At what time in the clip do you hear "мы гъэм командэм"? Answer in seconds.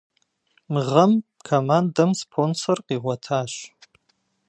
0.71-2.09